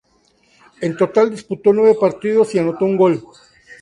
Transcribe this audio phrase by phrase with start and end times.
[0.81, 3.23] En total disputó nueve partidos y anotó un gol.